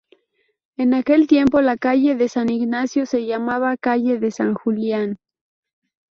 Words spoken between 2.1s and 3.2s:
de San Ignacio